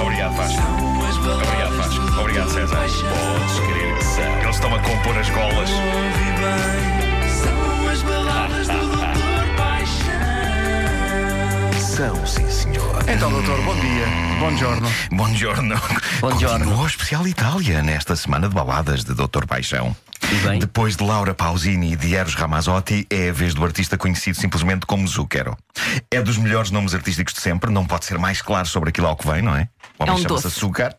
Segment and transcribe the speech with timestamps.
[0.00, 0.62] Obrigado, Vasco.
[1.32, 2.20] Obrigado, Vasco.
[2.20, 2.76] Obrigado, César.
[2.76, 4.42] Podes crer que são.
[4.42, 5.70] Eles estão a compor as golas.
[11.80, 13.04] São, sim, senhor.
[13.08, 14.06] Então, doutor, bom dia.
[14.40, 14.88] Bom giorno.
[15.12, 15.80] Buongiorno.
[16.20, 16.64] Buongiorno.
[16.64, 19.96] Continua o especial Itália nesta semana de baladas de Doutor Paixão.
[20.58, 24.86] Depois de Laura Pausini e de Eros Ramazzotti, é a vez do artista conhecido simplesmente
[24.86, 25.56] como Zucchero.
[26.10, 29.16] É dos melhores nomes artísticos de sempre, não pode ser mais claro sobre aquilo ao
[29.16, 29.68] que vem, não é?
[29.98, 30.46] O homem É um chama-se.
[30.46, 30.96] Açúcar.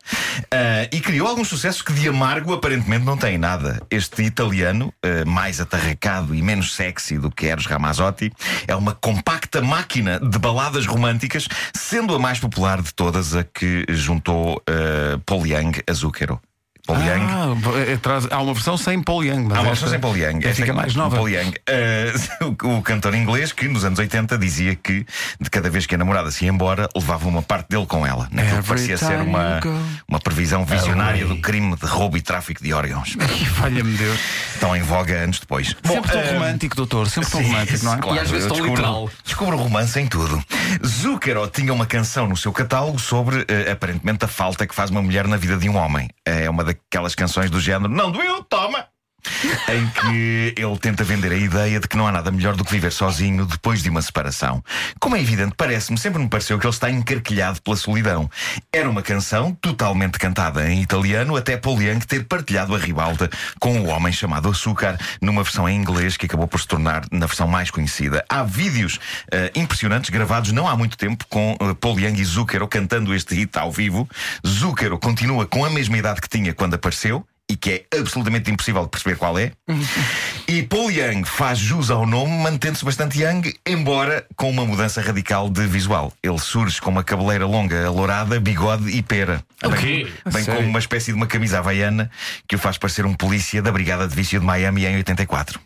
[0.51, 3.81] Ah, e criou alguns sucessos que de amargo aparentemente não têm nada.
[3.89, 8.31] Este italiano, ah, mais atarracado e menos sexy do que Eros Ramazzotti,
[8.67, 13.85] é uma compacta máquina de baladas românticas, sendo a mais popular de todas a que
[13.89, 16.39] juntou ah, Paul Young a Zucchero.
[16.85, 17.53] Paul Young Ah,
[17.91, 19.45] é, traz- há uma versão sem Paul Young.
[19.47, 20.37] Mas Há uma versão sem Paul Young.
[20.37, 21.15] esta Esta fica é mais nova.
[21.15, 21.53] Paul Young.
[21.67, 22.13] Eh,
[22.63, 25.05] o, o cantor inglês que nos anos 80 dizia que
[25.39, 28.27] de cada vez que a namorada se ia embora, levava uma parte dele com ela.
[28.31, 29.59] Naquilo que parecia ser uma,
[30.07, 33.15] uma previsão visionária do crime de roubo e tráfico de órgãos.
[33.57, 34.19] Valha-me Deus.
[34.53, 35.75] Estão em voga anos depois.
[35.83, 37.09] Sempre tão eh, romântico, doutor.
[37.09, 37.97] Sempre tão Sim, romântico, não é?
[37.97, 39.09] claro, E às vezes tão descubro, literal.
[39.23, 40.43] Descubro romance em tudo.
[40.85, 45.01] Zucchero tinha uma canção no seu catálogo sobre, eh, aparentemente, a falta que faz uma
[45.01, 46.09] mulher na vida de um homem.
[46.25, 48.84] É uma daquelas canções do género Não doeu, toma!
[49.69, 52.71] em que ele tenta vender a ideia de que não há nada melhor do que
[52.71, 54.63] viver sozinho depois de uma separação.
[54.99, 58.29] Como é evidente, parece-me, sempre me pareceu que ele está encarquilhado pela solidão.
[58.71, 63.79] Era uma canção totalmente cantada em italiano, até Paul Young ter partilhado a ribalta com
[63.81, 67.47] o homem chamado Açúcar, numa versão em inglês que acabou por se tornar na versão
[67.47, 68.23] mais conhecida.
[68.29, 68.99] Há vídeos
[69.31, 73.35] eh, impressionantes gravados não há muito tempo com eh, Paul Young e Zucchero cantando este
[73.35, 74.07] hit ao vivo.
[74.45, 78.83] Zucchero continua com a mesma idade que tinha quando apareceu e que é absolutamente impossível
[78.83, 79.51] de perceber qual é.
[80.47, 85.49] e Paul Young faz jus ao nome, mantendo-se bastante young, embora com uma mudança radical
[85.49, 86.11] de visual.
[86.23, 89.43] Ele surge com uma cabeleira longa, alourada, bigode e pera.
[89.63, 90.07] O Bem-?
[90.31, 92.09] Bem como uma espécie de uma camisa havaiana
[92.47, 95.59] que o faz parecer um polícia da Brigada de Vício de Miami em 84.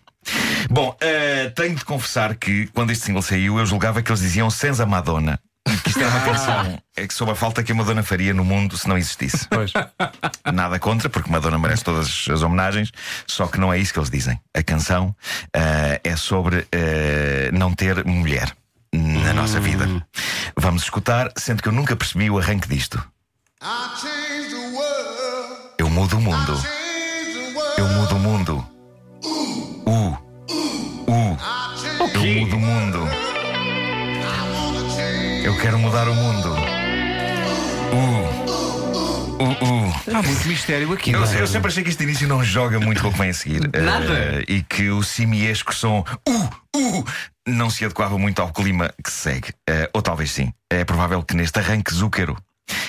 [0.69, 4.49] Bom, eh, tenho de confessar que quando este single saiu eu julgava que eles diziam
[4.49, 5.39] Senza Madonna.
[5.83, 8.43] Que isto era uma canção é que sob a falta que a Madonna faria no
[8.43, 9.47] mundo se não existisse.
[9.49, 9.71] Pois.
[10.53, 12.91] Nada contra, porque Madonna merece todas as homenagens,
[13.25, 14.39] só que não é isso que eles dizem.
[14.53, 15.15] A canção
[15.53, 18.53] eh, é sobre eh, não ter mulher
[18.93, 19.87] na nossa vida.
[20.57, 23.01] Vamos escutar, sendo que eu nunca percebi o arranque disto.
[23.61, 25.73] I change the world.
[25.77, 26.57] Eu mudo o mundo.
[26.57, 27.81] Change the world.
[27.81, 28.67] Eu mudo o mundo.
[29.85, 30.17] Uh.
[31.07, 31.37] Uh.
[32.13, 33.28] Eu mudo o mundo.
[35.43, 36.49] Eu quero mudar o mundo.
[37.93, 38.49] Uh.
[39.41, 40.15] Uh, uh.
[40.15, 41.11] Há muito mistério aqui.
[41.11, 41.41] Eu, é?
[41.41, 43.61] eu sempre achei que este início não joga muito com o que vem a seguir.
[43.61, 44.13] Nada.
[44.13, 47.05] Eh, e que o simiesco som uh, uh,
[47.47, 49.53] não se adequava muito ao clima que se segue.
[49.67, 50.51] Eh, ou talvez sim.
[50.69, 52.35] É provável que neste arranque Zúcaro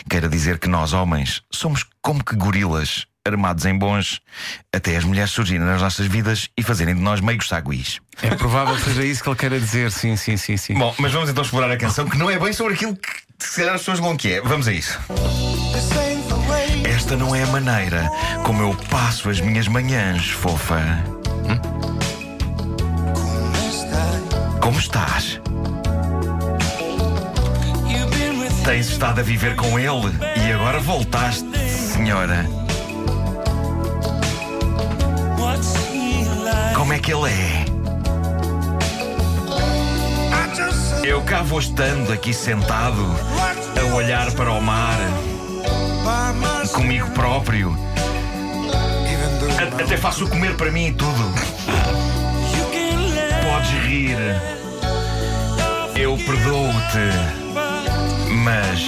[0.08, 4.20] queira dizer que nós, homens, somos como que gorilas armados em bons,
[4.72, 8.00] até as mulheres surgirem nas nossas vidas e fazerem de nós meigos saguis.
[8.22, 9.90] É provável que seja isso que ele queira dizer.
[9.92, 10.74] Sim, sim, sim, sim.
[10.74, 13.08] Bom, mas vamos então explorar a canção que não é bem sobre aquilo que
[13.38, 14.40] se calhar as pessoas vão que é.
[14.40, 14.98] Vamos a isso.
[16.84, 18.10] Esta não é a maneira
[18.44, 20.80] como eu passo as minhas manhãs, fofa.
[24.60, 25.40] Como estás?
[28.64, 32.59] Tens estado a viver com ele e agora voltaste, senhora.
[37.10, 37.64] Que ele é?
[41.04, 43.04] Eu cá vou estando aqui sentado
[43.80, 44.96] a olhar para o mar
[46.72, 47.76] comigo próprio.
[49.82, 51.34] Até faço comer para mim e tudo.
[53.42, 54.16] Podes rir.
[55.96, 57.10] Eu perdoo-te.
[58.44, 58.86] Mas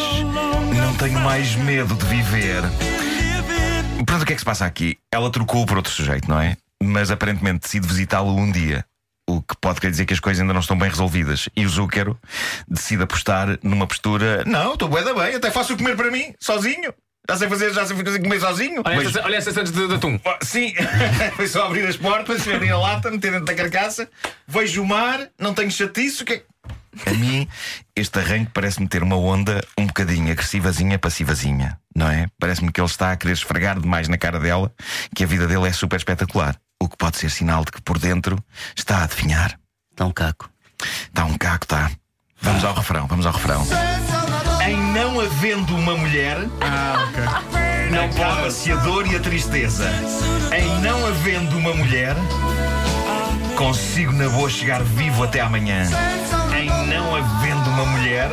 [0.76, 2.62] não tenho mais medo de viver.
[4.06, 4.96] Pronto, o que é que se passa aqui?
[5.10, 6.56] Ela trocou por outro sujeito, não é?
[6.82, 8.84] Mas aparentemente decide visitá-lo um dia.
[9.28, 11.48] O que pode querer dizer que as coisas ainda não estão bem resolvidas.
[11.56, 12.18] E o Zúquero
[12.68, 16.34] decide apostar numa postura: Não, estou bué da bem, até faço o comer para mim,
[16.40, 16.92] sozinho.
[17.30, 18.82] Já sei fazer, já sei fazer comer sozinho.
[18.84, 20.18] Olha, Mas- essa, olha essa antes de, de atum.
[20.42, 20.74] Sim,
[21.36, 24.08] foi só abrir as portas, abrir a lata, meter dentro da carcaça,
[24.46, 26.42] vejo o mar, não tenho chatice, o que é.
[27.06, 27.48] A mim,
[27.96, 32.26] este arranque parece-me ter uma onda um bocadinho agressivazinha, passivazinha, não é?
[32.38, 34.72] Parece-me que ele está a querer esfregar demais na cara dela
[35.14, 36.54] que a vida dele é super espetacular.
[36.80, 38.38] O que pode ser sinal de que por dentro
[38.76, 39.58] está a adivinhar.
[39.92, 40.50] Então, caco.
[41.06, 41.90] Está um caco, está.
[42.40, 43.66] Vamos ao refrão, vamos ao refrão.
[44.66, 47.98] Em não havendo uma mulher, Ah, ok.
[47.98, 49.88] acaba-se a dor e a tristeza.
[50.56, 52.16] Em não havendo uma mulher,
[53.56, 55.84] consigo na boa chegar vivo até amanhã.
[56.62, 58.30] Em não havendo uma mulher,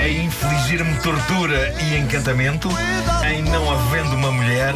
[0.00, 2.68] a infligir-me tortura e encantamento,
[3.24, 4.74] em não havendo uma mulher,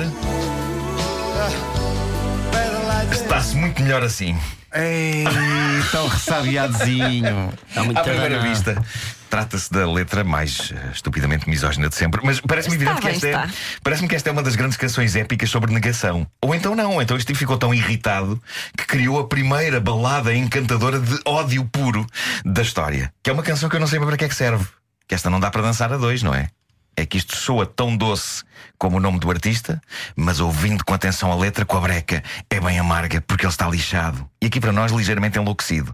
[3.10, 4.38] está-se muito melhor assim.
[4.72, 5.24] Ei,
[5.90, 7.52] tão ressabiadozinho.
[7.68, 8.80] Está muito À primeira vista,
[9.34, 12.20] trata-se da letra mais eh, estupidamente misógina de sempre.
[12.22, 13.48] Mas parece-me evidente que esta é, está.
[13.82, 16.24] parece-me que esta é uma das grandes canções épicas sobre negação.
[16.40, 18.40] Ou então não, então este tipo ficou tão irritado
[18.78, 22.06] que criou a primeira balada encantadora de ódio puro
[22.44, 23.12] da história.
[23.24, 24.68] Que é uma canção que eu não sei bem para que é que serve.
[25.08, 26.48] Que esta não dá para dançar a dois, não é?
[26.96, 28.44] É que isto soa tão doce
[28.78, 29.82] como o nome do artista,
[30.14, 33.68] mas ouvindo com atenção a letra com a breca, é bem amarga porque ele está
[33.68, 34.30] lixado.
[34.40, 35.92] E aqui para nós, ligeiramente enlouquecido.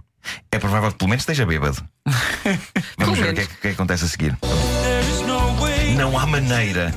[0.52, 1.82] É provável que pelo menos esteja bêbado.
[3.10, 4.38] Vamos ver o que, é que, o que é que acontece a seguir.
[5.96, 6.94] Não há maneira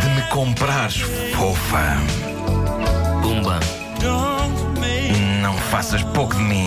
[0.00, 1.02] de me comprares,
[1.34, 1.98] fofa.
[3.20, 3.60] Pumba.
[5.42, 6.66] Não faças pouco de mim.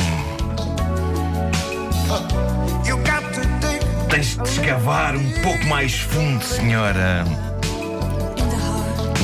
[4.12, 7.26] Tens de escavar um pouco mais fundo, senhora.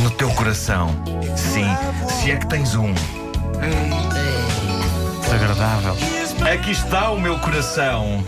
[0.02, 0.96] No teu coração.
[1.38, 1.68] Sim,
[2.08, 2.92] se é que tens um.
[5.22, 5.96] Desagradável.
[6.52, 8.26] Aqui está o meu coração.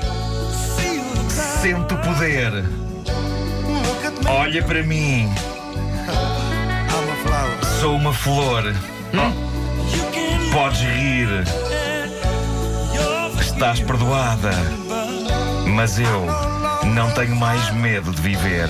[1.32, 2.52] Sente o poder.
[4.28, 5.30] Olha para mim.
[7.80, 8.64] Sou uma flor.
[9.12, 11.30] Can Podes rir.
[13.40, 14.52] Estás perdoada.
[15.68, 16.26] Mas eu
[16.94, 18.68] não tenho mais medo de viver.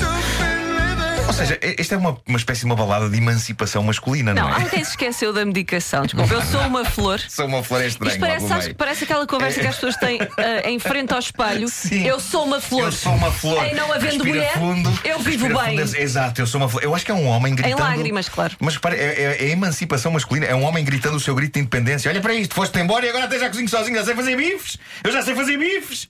[1.31, 4.49] Ou seja, esta é uma, uma espécie de uma balada de emancipação masculina, não, Não,
[4.57, 4.63] é?
[4.63, 6.03] alguém se esqueceu da medicação.
[6.03, 7.19] Desculpa, eu sou uma flor.
[7.29, 10.79] Sou uma flor lá parece, sabes, parece aquela conversa que as pessoas têm ah, em
[10.79, 11.67] frente ao espelho.
[11.69, 12.05] Sim.
[12.05, 12.85] Eu sou uma flor.
[12.85, 13.65] Eu sou uma flor.
[13.65, 15.77] Em não havendo Respira mulher, fundo, eu vivo bem.
[15.79, 15.97] fundo.
[15.97, 16.83] Exato, eu sou uma flor.
[16.83, 17.81] Eu acho que é um homem gritando.
[17.81, 18.55] lágrimas, claro.
[18.59, 18.99] Mas repara, é,
[19.39, 20.45] é- é emancipação masculina.
[20.45, 22.09] É um homem gritando o seu grito de independência.
[22.09, 23.95] Olha para isto, foste embora e agora até já cozinho sozinho.
[23.97, 24.77] Já sei fazer bifes.
[25.03, 26.07] Eu já sei fazer bifes.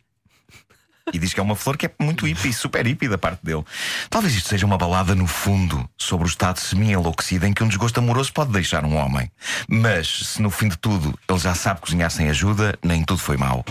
[1.13, 3.63] E diz que é uma flor que é muito hippie, super hippie da parte dele.
[4.09, 7.99] Talvez isto seja uma balada no fundo sobre o estado semi-enlouquecido em que um desgosto
[7.99, 9.29] amoroso pode deixar um homem.
[9.67, 13.37] Mas se no fim de tudo ele já sabe cozinhar sem ajuda, nem tudo foi
[13.37, 13.63] mau.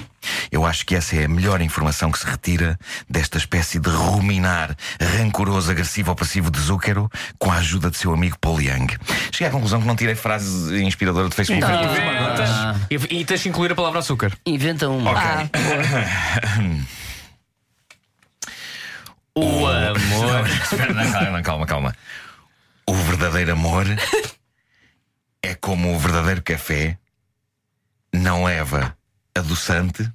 [0.50, 2.78] Eu acho que essa é a melhor informação que se retira
[3.08, 8.36] desta espécie de ruminar rancoroso, agressivo, opressivo de Zúcaro com a ajuda de seu amigo
[8.38, 8.88] Paul Young.
[9.32, 11.64] Cheguei à conclusão que não tirei frase inspiradora de Facebook.
[11.64, 12.76] Ah.
[12.90, 14.32] E, e tens de incluir a palavra açúcar.
[14.44, 15.10] Inventa uma.
[15.10, 15.22] Ok.
[15.22, 15.48] Ah,
[20.72, 21.96] Espera, não, calma, calma, calma.
[22.86, 23.86] O verdadeiro amor
[25.42, 26.98] é como o verdadeiro café,
[28.12, 28.96] não leva
[29.34, 30.10] adoçante,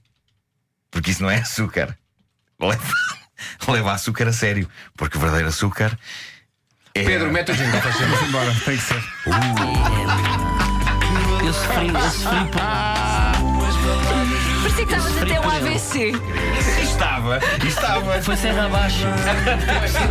[0.92, 1.98] porque isso não é açúcar.
[2.60, 2.94] Leva,
[3.68, 5.98] leva açúcar a sério, porque o verdadeiro açúcar
[6.96, 7.04] é.
[7.04, 7.81] Pedro, mete o jingle.
[7.81, 9.04] Vamos embora, tem que ser.
[11.46, 13.35] Eu sofri, eu sofri por.
[14.65, 15.50] Parecia que estavas a ter um.
[15.50, 16.12] AVC.
[16.81, 18.21] Estava, estava.
[18.21, 19.06] Foi serra abaixo.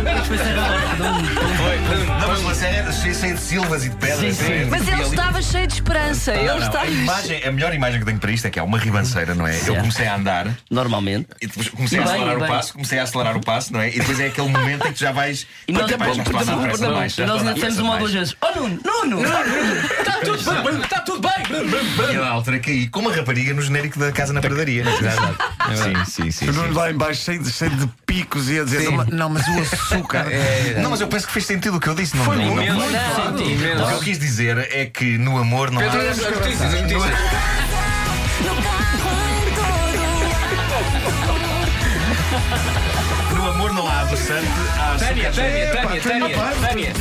[0.03, 0.95] Depois foi serra abaixo.
[2.21, 4.19] Não, mas você é cheio cheio de silvas e de pedras.
[4.19, 4.53] Sim, sim.
[4.53, 6.33] é- Mas ele estava cheio de esperança.
[6.33, 6.85] Não, Ele não, estava.
[6.85, 9.45] a, imagem, a melhor imagem que tenho para isto é que é uma ribanceira, não
[9.45, 9.55] é?
[9.55, 9.79] Eu Certo.
[9.81, 11.27] comecei a andar Normalmente.
[11.41, 12.47] e depois comecei E a bem, acelerar o bem.
[12.49, 13.89] passo, comecei a acelerar o passo, não é?
[13.89, 15.45] E depois é aquele momento em que tu já vais.
[15.67, 19.21] E nós, ainda depressa uma ou duas vezes: Oh Nuno, Nuno!
[19.25, 21.35] Está tudo bem, está tudo bem.
[22.13, 24.83] E a da altura caí com uma rapariga no genérico da casa na pradaria.
[24.85, 26.49] Sim, sim, sim.
[26.49, 26.59] O sim.
[26.59, 29.29] Nuno lá em baixo cheio de, cheio de picos e a dizer: não, mas- não,
[29.29, 30.79] mas o açúcar é.
[30.81, 32.15] Não, mas eu penso que fez sentido o que eu disse.
[32.15, 33.37] Não, Foi não, muito, não, muito não.
[33.37, 33.83] sentido.
[33.83, 36.11] O que eu quis dizer é que no amor não Pedro, há.
[36.11, 37.13] as notícias, as notícias.
[43.33, 45.07] No amor não há adoçante, há açúcar.
[45.07, 46.93] Tânia, Tânia, Tânia, Tânia, Tânia.